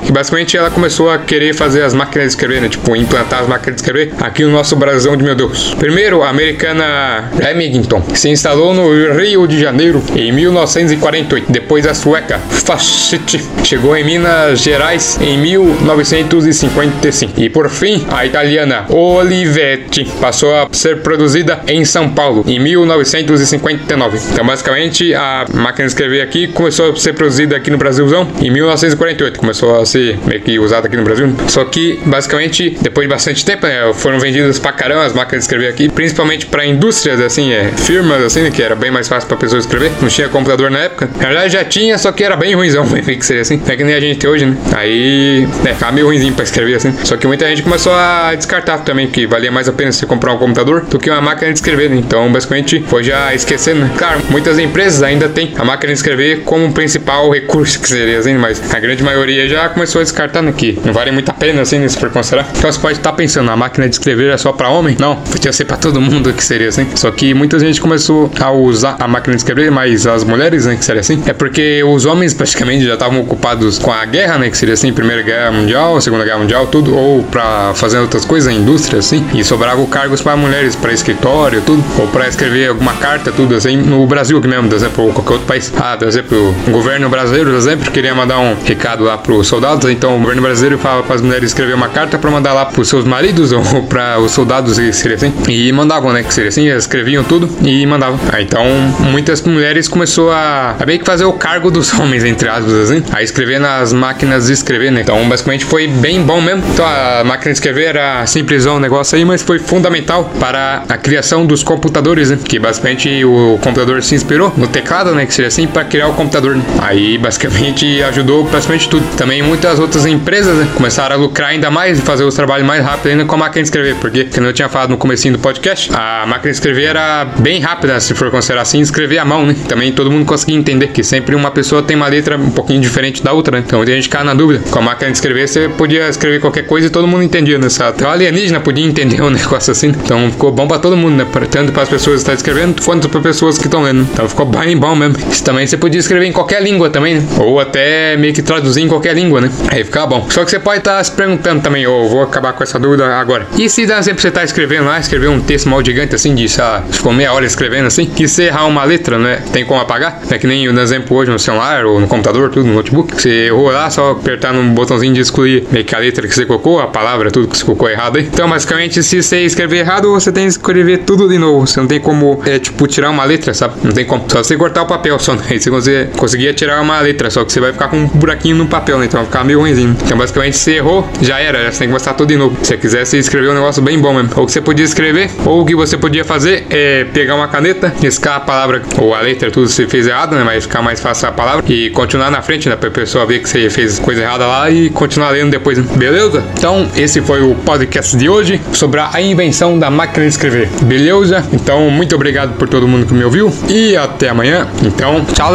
que 0.04 0.12
basicamente 0.12 0.58
ela 0.58 0.70
começou 0.70 1.10
a 1.10 1.18
querer 1.18 1.54
fazer 1.54 1.84
as 1.84 1.94
máquinas 1.94 2.28
de 2.28 2.36
escrever, 2.36 2.62
né? 2.62 2.70
Tipo, 2.70 2.96
implantar 2.96 3.42
as 3.42 3.48
máquinas 3.48 3.76
de 3.76 3.82
escrever 3.82 4.14
aqui 4.20 4.44
no 4.44 4.52
nosso 4.52 4.76
Brasil 4.76 5.16
de 5.16 5.24
meu 5.24 5.36
Deus. 5.36 5.74
Primeiro, 5.76 6.24
a 6.24 6.30
americana 6.30 7.30
Remington 7.38 8.04
se 8.14 8.30
instalou 8.30 8.74
no 8.74 9.14
Rio 9.14 9.48
de 9.48 9.60
Janeiro 9.60 10.04
em 10.16 10.32
1948. 10.32 11.52
Depois, 11.52 11.86
a 11.86 11.94
sueca 11.94 12.40
Facit 12.40 13.44
chegou 13.64 13.96
em 13.96 14.04
Minas 14.04 14.60
Gerais 14.60 15.20
em 15.22 15.38
1955. 15.38 17.42
E 17.42 17.50
por 17.50 17.70
fim, 17.70 18.06
a 18.10 18.26
italiana 18.26 18.86
Olivetti 18.90 20.06
passou 20.20 20.56
a 20.56 20.68
ser 20.72 21.02
produzida 21.02 21.62
em 21.68 21.86
São 21.86 22.10
Paulo 22.10 22.44
em 22.48 22.60
1959. 22.60 24.20
Então, 24.32 24.46
basicamente, 24.46 25.14
a 25.14 25.46
máquina 25.54 25.86
de 25.86 25.94
escrever 25.94 26.22
aqui 26.22 26.48
começou 26.48 26.92
a 26.92 26.96
ser 26.96 27.14
produzida 27.14 27.56
aqui 27.56 27.70
no 27.70 27.78
Brasilzão 27.78 28.28
em 28.42 28.50
1948. 28.50 29.25
Começou 29.32 29.80
a 29.80 29.86
ser 29.86 30.18
meio 30.26 30.42
que 30.42 30.58
usada 30.60 30.88
aqui 30.88 30.98
no 30.98 31.04
Brasil. 31.04 31.34
Só 31.48 31.64
que, 31.66 32.00
basicamente, 32.06 32.78
depois 32.82 33.08
de 33.08 33.14
bastante 33.14 33.46
tempo, 33.46 33.66
né, 33.66 33.92
foram 33.94 34.20
vendidas 34.20 34.60
pra 34.60 34.72
caramba 34.72 35.04
as 35.04 35.14
máquinas 35.14 35.44
de 35.44 35.46
escrever 35.46 35.68
aqui, 35.68 35.90
principalmente 35.90 36.46
pra 36.46 36.66
indústrias, 36.66 37.20
assim, 37.20 37.52
é, 37.54 37.72
firmas, 37.76 38.22
assim, 38.24 38.42
né, 38.42 38.52
que 38.52 38.62
era 38.62 38.76
bem 38.76 38.92
mais 38.92 39.08
fácil 39.08 39.28
pra 39.28 39.38
pessoa 39.38 39.60
escrever. 39.60 39.92
Não 40.02 40.08
tinha 40.10 40.30
computador 40.30 40.70
na 40.72 40.80
época. 40.80 41.10
Na 41.20 41.28
verdade, 41.28 41.54
já 41.54 41.64
tinha, 41.64 41.98
só 41.98 42.12
que 42.12 42.24
era 42.24 42.36
bem 42.36 42.56
ruimzão, 42.56 42.86
que 42.88 43.26
seria 43.26 43.42
assim. 43.42 43.62
É 43.68 43.76
que 43.76 43.84
nem 43.84 43.96
a 43.96 44.00
gente 44.00 44.20
tem 44.20 44.30
hoje, 44.30 44.46
né? 44.46 44.58
Aí, 44.74 45.48
é, 45.66 45.74
ficava 45.74 45.92
meio 45.92 46.08
ruimzinho 46.08 46.34
pra 46.34 46.44
escrever, 46.44 46.76
assim. 46.76 46.94
Só 47.04 47.18
que 47.18 47.28
muita 47.28 47.48
gente 47.48 47.62
começou 47.62 47.94
a 47.94 48.34
descartar 48.36 48.80
também, 48.80 49.08
que 49.08 49.26
valia 49.26 49.52
mais 49.52 49.68
a 49.68 49.74
pena 49.74 49.92
você 49.92 50.06
comprar 50.06 50.34
um 50.34 50.38
computador 50.38 50.82
do 50.82 51.00
que 51.00 51.10
uma 51.10 51.22
máquina 51.22 51.52
de 51.52 51.58
escrever, 51.58 51.90
né? 51.90 51.98
Então, 51.98 52.32
basicamente, 52.32 52.84
foi 52.88 53.04
já 53.04 53.34
esquecendo, 53.34 53.82
né? 53.82 53.92
Claro, 53.98 54.22
muitas 54.30 54.60
empresas 54.60 55.04
ainda 55.04 55.30
têm 55.30 55.54
a 55.58 55.64
máquina 55.64 55.94
de 55.94 55.98
escrever 55.98 56.42
como 56.44 56.72
principal 56.72 57.30
recurso, 57.30 57.80
que 57.82 57.88
seria 57.88 58.20
assim, 58.20 58.36
mas 58.36 58.62
a 58.74 58.80
grande 58.80 59.04
maioria 59.04 59.15
já 59.48 59.70
começou 59.70 60.02
né? 60.02 60.54
Que 60.56 60.80
não 60.84 60.94
vale 60.94 61.12
muito 61.12 61.30
a 61.30 61.34
pena, 61.34 61.62
assim, 61.62 61.80
né, 61.80 61.88
se 61.88 61.98
for 61.98 62.10
considerar. 62.10 62.48
Então 62.58 62.72
você 62.72 62.80
pode 62.80 62.98
estar 62.98 63.12
tá 63.12 63.16
pensando, 63.16 63.50
a 63.50 63.56
máquina 63.56 63.88
de 63.88 63.96
escrever 63.96 64.32
é 64.32 64.38
só 64.38 64.52
para 64.52 64.70
homem? 64.70 64.96
Não, 65.00 65.16
podia 65.16 65.52
ser 65.52 65.66
para 65.66 65.78
todo 65.78 66.00
mundo 66.02 66.32
que 66.34 66.44
seria 66.44 66.70
assim. 66.70 66.88
Só 66.96 67.12
que 67.12 67.34
muita 67.34 67.60
gente 67.60 67.80
começou 67.80 68.32
a 68.40 68.52
usar 68.52 68.98
a 69.00 69.08
máquina 69.08 69.36
de 69.36 69.42
escrever, 69.42 69.72
mas 69.72 70.06
as 70.08 70.24
mulheres, 70.24 70.66
né, 70.66 70.76
que 70.76 70.86
seria 70.86 71.02
assim. 71.02 71.22
É 71.26 71.34
porque 71.34 71.84
os 71.84 72.06
homens 72.06 72.34
praticamente 72.34 72.86
já 72.86 72.94
estavam 72.94 73.22
ocupados 73.22 73.80
com 73.80 73.92
a 73.92 74.06
guerra, 74.06 74.38
né, 74.38 74.50
que 74.50 74.58
seria 74.58 74.74
assim, 74.74 74.92
Primeira 74.94 75.22
Guerra 75.22 75.52
Mundial, 75.52 76.00
Segunda 76.02 76.24
Guerra 76.24 76.40
Mundial, 76.40 76.68
tudo, 76.68 76.96
ou 76.96 77.24
para 77.24 77.74
fazer 77.74 78.00
outras 78.00 78.26
coisas, 78.26 78.54
indústria, 78.54 79.00
assim. 79.00 79.26
E 79.34 79.44
sobravam 79.44 79.86
cargos 79.86 80.22
para 80.22 80.36
mulheres, 80.36 80.76
para 80.76 80.92
escritório, 80.92 81.62
tudo, 81.62 81.84
ou 82.00 82.08
para 82.08 82.28
escrever 82.28 82.70
alguma 82.70 82.94
carta, 82.94 83.32
tudo 83.32 83.56
assim. 83.56 83.78
No 83.78 84.06
Brasil 84.08 84.38
aqui 84.38 84.48
mesmo, 84.48 84.68
por 84.68 84.76
exemplo, 84.76 85.06
ou 85.06 85.14
qualquer 85.14 85.34
outro 85.34 85.48
país. 85.48 85.74
Ah, 85.78 85.96
por 85.98 86.08
exemplo, 86.08 86.56
o 86.68 86.72
governo 86.72 87.10
brasileiro, 87.10 87.50
por 87.50 87.58
exemplo, 87.58 87.92
queria 87.92 88.14
mandar 88.14 88.40
um 88.40 88.56
recado 88.64 89.05
lá 89.06 89.18
pros 89.18 89.48
soldados. 89.48 89.90
Então 89.90 90.16
o 90.16 90.20
governo 90.20 90.42
brasileiro 90.42 90.78
falava 90.78 91.04
para 91.04 91.16
as 91.16 91.22
mulheres 91.22 91.50
escrever 91.50 91.74
uma 91.74 91.90
carta 91.90 92.18
para 92.18 92.30
mandar 92.30 92.54
lá 92.54 92.66
pros 92.66 92.90
seus 92.90 93.06
maridos 93.06 93.52
ou 93.54 93.84
para 93.84 94.20
os 94.20 94.32
soldados, 94.32 94.76
seria 94.76 95.16
assim. 95.16 95.34
E 95.48 95.72
mandavam, 95.72 96.12
né? 96.12 96.24
Que 96.24 96.34
seria 96.34 96.50
assim, 96.50 96.68
escreviam 96.68 97.24
tudo 97.24 97.50
e 97.64 97.86
mandavam. 97.86 98.20
Aí, 98.32 98.44
então 98.44 98.66
muitas 99.00 99.42
mulheres 99.42 99.88
começou 99.88 100.32
a, 100.32 100.76
a 100.80 100.86
meio 100.86 101.00
que 101.00 101.06
fazer 101.06 101.26
o 101.26 101.34
cargo 101.34 101.72
dos 101.72 101.94
homens, 101.98 102.24
entre 102.24 102.50
aspas, 102.50 102.74
assim. 102.74 103.04
A 103.12 103.24
escrever 103.24 103.60
nas 103.60 103.94
máquinas 103.94 104.48
de 104.48 104.54
escrever, 104.54 104.92
né? 104.92 105.02
Então 105.02 105.28
basicamente 105.28 105.66
foi 105.66 105.88
bem 105.88 106.22
bom 106.22 106.42
mesmo. 106.42 106.64
Então 106.74 106.86
a 106.86 107.24
máquina 107.24 107.52
de 107.52 107.58
escrever 107.58 107.86
era 107.86 108.26
simplesão 108.26 108.78
o 108.78 108.80
negócio 108.80 109.18
aí, 109.18 109.24
mas 109.24 109.42
foi 109.42 109.60
fundamental 109.60 110.32
para 110.40 110.84
a 110.90 110.98
criação 110.98 111.46
dos 111.46 111.64
computadores, 111.64 112.30
né? 112.30 112.40
Que 112.44 112.60
basicamente 112.60 113.24
o 113.24 113.60
computador 113.62 114.04
se 114.04 114.16
inspirou 114.16 114.54
no 114.58 114.68
teclado, 114.68 115.14
né? 115.14 115.26
Que 115.26 115.34
seria 115.34 115.48
assim, 115.48 115.68
para 115.68 115.84
criar 115.84 116.08
o 116.08 116.14
computador. 116.14 116.56
Né? 116.56 116.64
Aí 116.82 117.18
basicamente 117.18 118.02
ajudou 118.04 118.46
praticamente 118.46 118.90
tudo. 118.90 118.95
Também 119.18 119.42
muitas 119.42 119.80
outras 119.80 120.06
empresas 120.06 120.56
né? 120.56 120.68
começaram 120.76 121.16
a 121.16 121.20
lucrar 121.20 121.50
ainda 121.50 121.70
mais 121.72 122.00
e 122.00 122.02
fazer 122.02 122.24
os 122.24 122.36
trabalhos 122.36 122.66
mais 122.66 122.84
rápido 122.84 123.12
ainda 123.12 123.26
com 123.26 123.36
a 123.36 123.38
máquina 123.38 123.62
de 123.62 123.68
escrever. 123.68 123.96
Porque, 123.96 124.26
como 124.26 124.48
eu 124.48 124.54
tinha 124.54 124.70
falado 124.70 124.90
no 124.90 124.98
comecinho 124.98 125.34
do 125.34 125.40
podcast, 125.40 125.90
a 125.94 126.26
máquina 126.26 126.52
de 126.52 126.58
escrever 126.58 126.86
era 126.86 127.26
bem 127.40 127.60
rápida, 127.60 128.00
se 128.00 128.14
for 128.14 128.30
considerar 128.32 128.62
assim, 128.62 128.80
escrever 128.80 129.18
à 129.18 129.26
mão, 129.26 129.46
né? 129.46 129.56
Também 129.68 129.92
todo 129.92 130.12
mundo 130.12 130.26
conseguia 130.26 130.56
entender 130.56 130.88
que 130.88 131.04
sempre 131.04 131.36
uma 131.36 131.52
pessoa 131.52 131.82
tem 131.82 131.96
uma 131.96 132.08
letra 132.08 132.38
um 132.38 132.52
pouquinho 132.52 132.82
diferente 132.82 133.24
da 133.24 133.34
outra, 133.34 133.58
né? 133.58 133.64
Então 133.66 133.80
muita 133.80 133.94
gente 133.94 134.04
ficar 134.04 134.24
na 134.24 134.34
dúvida. 134.34 134.64
Com 134.70 134.80
a 134.80 134.82
máquina 134.82 135.12
de 135.12 135.18
escrever, 135.18 135.48
você 135.48 135.70
podia 135.70 136.08
escrever 136.10 136.40
qualquer 136.40 136.64
coisa 136.64 136.88
e 136.88 136.90
todo 136.90 137.08
mundo 137.08 137.24
entendia, 137.24 137.58
né? 137.58 137.68
Até 137.80 138.06
o 138.06 138.10
alienígena 138.10 138.60
podia 138.60 138.86
entender 138.86 139.22
um 139.22 139.30
negócio 139.32 139.72
assim. 139.72 139.90
Então 139.90 140.30
ficou 140.32 140.52
bom 140.52 140.68
pra 140.68 140.80
todo 140.80 140.96
mundo, 140.96 141.16
né? 141.16 141.28
Tanto 141.50 141.72
para 141.72 141.84
as 141.84 141.90
pessoas 141.90 142.16
que 142.16 142.20
estão 142.22 142.34
escrevendo, 142.34 142.82
quanto 142.82 143.10
para 143.10 143.22
pessoas 143.22 143.58
que 143.58 143.66
estão 143.66 143.82
lendo. 143.82 144.08
Então 144.14 144.28
ficou 144.28 144.46
bem 144.46 144.78
bom 144.78 144.96
mesmo. 144.96 145.16
Isso 145.30 145.44
também 145.44 145.66
você 145.68 145.78
podia 145.78 146.00
escrever 146.00 146.26
em 146.26 146.32
qualquer 146.32 146.62
língua 146.62 146.90
também, 146.90 147.16
né? 147.16 147.24
Ou 147.40 147.60
até 147.60 148.16
meio 148.18 148.34
que 148.34 148.42
traduzir 148.42 148.82
em 148.86 148.90
qualquer 148.90 149.14
língua, 149.16 149.42
né? 149.42 149.52
Aí 149.70 149.84
ficava 149.84 150.08
bom. 150.08 150.28
Só 150.30 150.44
que 150.44 150.52
você 150.52 150.60
pode 150.60 150.80
estar 150.80 151.04
se 151.04 151.12
perguntando 151.12 151.62
também, 151.62 151.86
ou 151.86 152.10
vou 152.10 152.22
acabar 152.22 152.54
com 152.54 152.64
essa 152.64 152.80
dúvida 152.80 153.06
agora. 153.16 153.48
E 153.58 153.70
se 153.70 153.86
dá 153.86 154.00
exemplo 154.00 154.22
você 154.22 154.32
tá 154.32 154.44
escrevendo 154.44 154.86
lá, 154.86 155.00
escrever 155.00 155.28
um 155.28 155.40
texto 155.40 155.70
mal 155.70 155.84
gigante 155.84 156.16
assim, 156.16 156.34
de, 156.34 156.48
sei 156.48 156.64
lá, 156.64 156.84
ficou 156.90 157.14
meia 157.14 157.34
hora 157.34 157.46
escrevendo 157.46 157.88
assim, 157.88 158.06
que 158.06 158.28
você 158.28 158.46
errar 158.46 158.66
uma 158.66 158.84
letra, 158.84 159.18
né? 159.18 159.42
Tem 159.52 159.66
como 159.66 159.80
apagar? 159.80 160.22
É 160.30 160.38
que 160.38 160.48
nem 160.48 160.68
o 160.68 160.80
exemplo 160.80 161.16
hoje 161.18 161.32
no 161.32 161.40
celular 161.40 161.86
ou 161.86 162.00
no 162.00 162.08
computador, 162.08 162.50
tudo 162.50 162.68
no 162.68 162.74
notebook. 162.74 163.22
Você 163.22 163.48
errou 163.48 163.72
lá, 163.72 163.90
só 163.90 164.12
apertar 164.12 164.54
no 164.54 164.64
botãozinho 164.74 165.14
de 165.14 165.22
excluir 165.22 165.66
meio 165.72 165.86
que 165.86 165.96
a 165.96 166.00
letra 166.00 166.28
que 166.28 166.34
você 166.34 166.46
colocou, 166.46 166.80
a 166.80 166.88
palavra, 166.88 167.32
tudo 167.32 167.48
que 167.48 167.58
você 167.58 167.64
colocou 167.64 167.90
errado 167.90 168.18
aí. 168.18 168.26
Então, 168.26 168.50
basicamente, 168.50 169.02
se 169.04 169.22
você 169.22 169.42
escrever 169.42 169.80
errado, 169.80 170.12
você 170.12 170.32
tem 170.32 170.44
que 170.44 170.52
escrever 170.52 171.00
tudo 171.00 171.28
de 171.28 171.38
novo. 171.38 171.66
Você 171.66 171.80
não 171.80 171.88
tem 171.88 172.00
como, 172.00 172.42
é, 172.46 172.60
tipo, 172.60 172.88
tirar 172.88 173.10
uma 173.10 173.24
letra, 173.24 173.54
sabe? 173.54 173.76
Não 173.84 173.92
tem 173.92 174.06
como. 174.06 174.26
Só 174.28 174.44
você 174.44 174.56
cortar 174.58 174.84
o 174.84 174.86
papel 174.86 175.18
só. 175.20 175.34
Né? 175.34 175.44
Aí 175.50 175.60
você 175.60 176.10
conseguia 176.16 176.54
tirar 176.54 176.82
uma 176.82 177.00
letra, 177.00 177.30
só 177.30 177.44
que 177.44 177.52
você 177.52 177.60
vai 177.60 177.72
ficar 177.72 177.88
com 177.88 177.98
um 177.98 178.08
buraquinho 178.08 178.56
no 178.56 178.68
papel, 178.68 178.75
né? 178.98 179.06
Então 179.06 179.20
vai 179.20 179.26
ficar 179.26 179.44
meio 179.44 179.60
ruimzinho. 179.60 179.96
Então, 180.04 180.18
basicamente, 180.18 180.58
você 180.58 180.76
errou, 180.76 181.08
já 181.22 181.40
era. 181.40 181.72
Você 181.72 181.80
tem 181.80 181.88
que 181.88 181.94
mostrar 181.94 182.14
tudo 182.14 182.30
de 182.30 182.38
novo. 182.38 182.56
Se 182.62 182.68
você 182.68 182.78
quiser, 182.78 183.06
você 183.06 183.18
escrever 183.18 183.50
um 183.50 183.54
negócio 183.54 183.82
bem 183.82 184.00
bom 184.00 184.14
mesmo. 184.14 184.30
Ou 184.36 184.46
que 184.46 184.52
você 184.52 184.62
podia 184.62 184.86
escrever, 184.86 185.30
ou 185.46 185.62
o 185.62 185.66
que 185.66 185.76
você 185.76 185.98
podia 185.98 186.24
fazer 186.24 186.66
é 186.70 187.06
pegar 187.06 187.36
uma 187.36 187.48
caneta, 187.48 187.94
riscar 188.02 188.36
a 188.36 188.40
palavra 188.40 188.82
ou 188.98 189.14
a 189.14 189.22
letra, 189.22 189.50
tudo 189.52 189.68
você 189.68 189.88
fez 189.88 190.08
errado, 190.08 190.36
né? 190.36 190.44
Mas 190.44 190.64
ficar 190.64 190.82
mais 190.82 191.00
fácil 191.00 191.30
a 191.30 191.32
palavra 191.32 191.64
e 191.68 191.90
continuar 191.92 192.30
na 192.30 192.42
frente, 192.42 192.70
né? 192.70 192.76
Pra 192.76 192.90
pessoa 192.90 193.26
ver 193.26 193.40
que 193.40 193.50
você 193.50 193.70
fez 193.70 194.00
coisa 194.00 194.22
errada 194.22 194.46
lá 194.46 194.70
e 194.70 194.90
continuar 194.90 195.30
lendo 195.30 195.52
depois, 195.52 195.78
né? 195.78 195.86
Beleza? 195.96 196.44
Então, 196.58 196.88
esse 196.96 197.22
foi 197.22 197.42
o 197.42 197.56
podcast 197.56 198.16
de 198.18 198.30
hoje 198.30 198.62
sobre 198.74 199.00
a 199.00 199.22
invenção 199.22 199.78
da 199.80 199.90
máquina 199.90 200.26
de 200.26 200.32
escrever. 200.32 200.70
Beleza? 200.82 201.44
Então, 201.54 201.90
muito 201.90 202.16
obrigado 202.16 202.58
por 202.58 202.68
todo 202.68 202.88
mundo 202.88 203.06
que 203.06 203.14
me 203.14 203.24
ouviu 203.24 203.54
e 203.70 203.96
até 203.96 204.30
amanhã. 204.30 204.68
Então, 204.84 205.26
tchau! 205.34 205.46